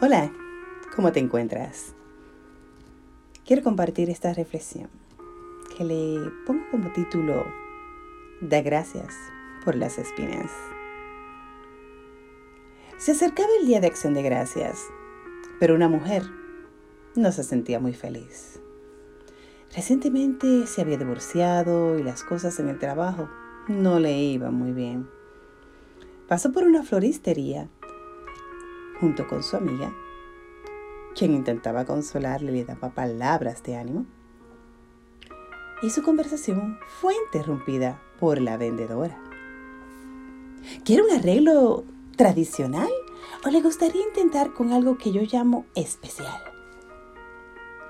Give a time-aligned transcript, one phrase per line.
[0.00, 0.30] Hola,
[0.94, 1.92] ¿cómo te encuentras?
[3.44, 4.88] Quiero compartir esta reflexión
[5.76, 7.44] que le pongo como título
[8.40, 9.12] Da gracias
[9.64, 10.52] por las espinas.
[12.96, 14.78] Se acercaba el día de acción de gracias,
[15.58, 16.22] pero una mujer
[17.16, 18.60] no se sentía muy feliz.
[19.74, 23.28] Recientemente se había divorciado y las cosas en el trabajo
[23.66, 25.08] no le iban muy bien.
[26.28, 27.68] Pasó por una floristería
[29.00, 29.92] junto con su amiga,
[31.14, 34.06] quien intentaba consolarle le daba palabras de ánimo.
[35.82, 39.18] Y su conversación fue interrumpida por la vendedora.
[40.84, 41.84] ¿Quiere un arreglo
[42.16, 42.90] tradicional
[43.44, 46.42] o le gustaría intentar con algo que yo llamo especial?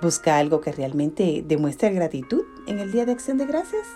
[0.00, 3.86] ¿Busca algo que realmente demuestre gratitud en el Día de Acción de Gracias?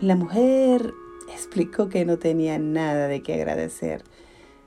[0.00, 0.92] La mujer
[1.32, 4.04] explicó que no tenía nada de qué agradecer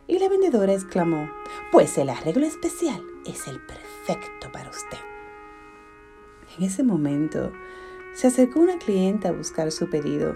[0.08, 1.30] y la vendedora exclamó,
[1.72, 4.98] pues el arreglo especial es el perfecto para usted.
[6.58, 7.52] En ese momento
[8.14, 10.36] se acercó una clienta a buscar su pedido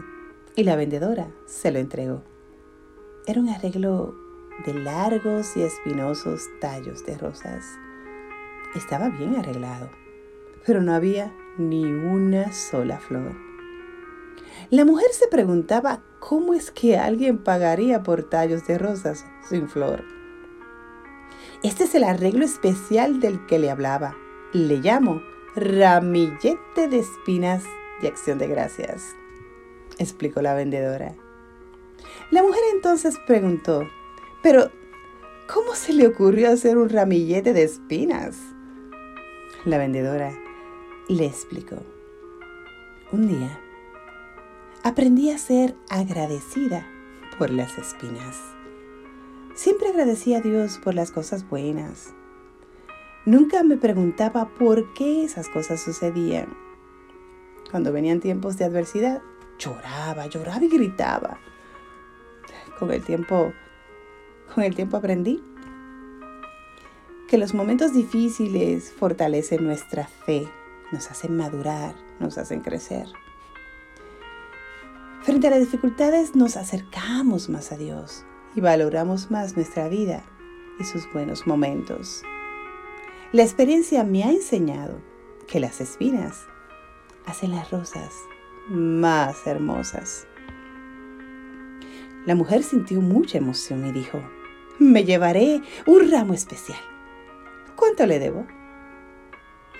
[0.55, 2.21] y la vendedora se lo entregó.
[3.25, 4.13] Era un arreglo
[4.65, 7.65] de largos y espinosos tallos de rosas.
[8.75, 9.89] Estaba bien arreglado,
[10.65, 13.35] pero no había ni una sola flor.
[14.69, 20.05] La mujer se preguntaba cómo es que alguien pagaría por tallos de rosas sin flor.
[21.63, 24.15] Este es el arreglo especial del que le hablaba.
[24.53, 25.21] Le llamo
[25.55, 27.63] ramillete de espinas
[28.01, 29.15] de acción de gracias,
[29.97, 31.13] explicó la vendedora.
[32.29, 33.89] La mujer entonces preguntó,
[34.41, 34.71] pero
[35.51, 38.37] ¿cómo se le ocurrió hacer un ramillete de espinas?
[39.65, 40.31] La vendedora
[41.09, 41.77] le explicó.
[43.11, 43.59] Un día
[44.83, 46.87] aprendí a ser agradecida
[47.37, 48.37] por las espinas.
[49.53, 52.13] Siempre agradecí a Dios por las cosas buenas.
[53.25, 56.47] Nunca me preguntaba por qué esas cosas sucedían.
[57.69, 59.21] Cuando venían tiempos de adversidad,
[59.59, 61.37] lloraba, lloraba y gritaba.
[62.79, 63.53] Con el tiempo,
[64.55, 65.43] con el tiempo aprendí
[67.27, 70.47] que los momentos difíciles fortalecen nuestra fe,
[70.91, 73.05] nos hacen madurar, nos hacen crecer.
[75.23, 80.23] Frente a las dificultades nos acercamos más a Dios y valoramos más nuestra vida
[80.79, 82.23] y sus buenos momentos.
[83.31, 84.99] La experiencia me ha enseñado
[85.47, 86.47] que las espinas
[87.27, 88.15] hacen las rosas
[88.67, 90.25] más hermosas.
[92.25, 94.19] La mujer sintió mucha emoción y dijo,
[94.79, 96.79] me llevaré un ramo especial.
[97.75, 98.47] ¿Cuánto le debo?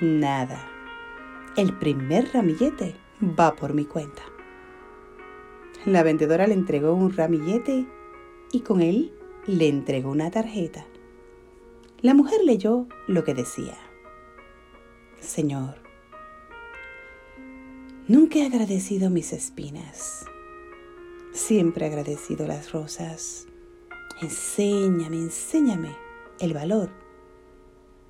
[0.01, 0.69] Nada.
[1.57, 4.21] El primer ramillete va por mi cuenta.
[5.85, 7.87] La vendedora le entregó un ramillete
[8.51, 9.13] y con él
[9.47, 10.85] le entregó una tarjeta.
[12.01, 13.77] La mujer leyó lo que decía.
[15.19, 15.75] Señor,
[18.07, 20.25] nunca he agradecido mis espinas.
[21.31, 23.47] Siempre he agradecido las rosas.
[24.21, 25.95] Enséñame, enséñame
[26.39, 26.89] el valor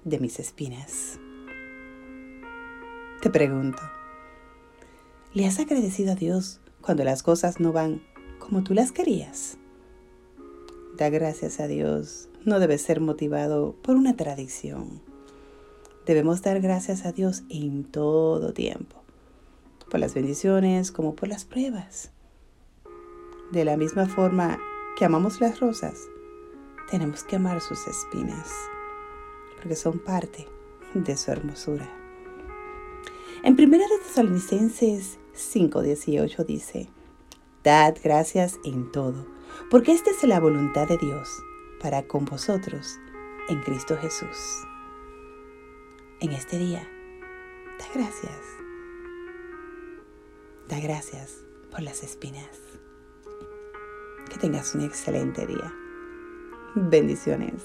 [0.03, 1.20] de mis espinas.
[3.22, 3.82] Te pregunto,
[5.34, 8.02] ¿le has agradecido a Dios cuando las cosas no van
[8.40, 9.58] como tú las querías.
[10.97, 15.02] Da gracias a Dios no debe ser motivado por una tradición.
[16.06, 19.03] Debemos dar gracias a Dios en todo tiempo,
[19.90, 22.12] por las bendiciones como por las pruebas.
[23.52, 24.59] De la misma forma
[24.97, 26.00] que amamos las rosas,
[26.90, 28.50] tenemos que amar sus espinas,
[29.58, 30.47] porque son parte
[30.96, 31.88] de su hermosura.
[33.44, 36.90] En 1 Tesalonicenses 5:18 dice,
[37.64, 39.25] Dad gracias en todo,
[39.69, 41.30] porque esta es la voluntad de Dios
[41.81, 43.00] para con vosotros
[43.50, 44.66] en Cristo Jesús.
[46.20, 46.88] En este día,
[47.80, 48.40] da gracias.
[50.68, 52.50] Da gracias por las espinas.
[54.30, 55.73] Que tengas un excelente día.
[56.76, 57.64] Bendiciones.